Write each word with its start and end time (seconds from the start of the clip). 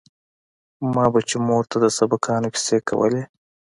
ما 0.93 1.05
به 1.13 1.19
چې 1.29 1.37
مور 1.47 1.63
ته 1.71 1.77
د 1.83 1.85
سبقانو 1.97 2.47
کيسې 2.55 2.77
کولې. 2.89 3.23